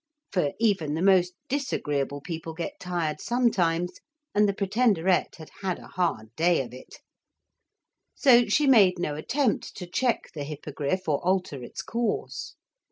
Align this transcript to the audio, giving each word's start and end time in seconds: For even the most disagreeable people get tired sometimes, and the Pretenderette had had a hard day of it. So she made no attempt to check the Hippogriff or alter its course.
For 0.31 0.53
even 0.59 0.95
the 0.95 1.01
most 1.03 1.33
disagreeable 1.47 2.21
people 2.21 2.53
get 2.55 2.79
tired 2.79 3.21
sometimes, 3.21 3.99
and 4.33 4.49
the 4.49 4.51
Pretenderette 4.53 5.35
had 5.35 5.51
had 5.61 5.77
a 5.77 5.89
hard 5.89 6.35
day 6.35 6.63
of 6.63 6.73
it. 6.73 6.97
So 8.15 8.47
she 8.47 8.65
made 8.65 8.97
no 8.97 9.13
attempt 9.13 9.77
to 9.77 9.85
check 9.85 10.31
the 10.33 10.43
Hippogriff 10.43 11.07
or 11.07 11.23
alter 11.23 11.61
its 11.61 11.83
course. 11.83 12.55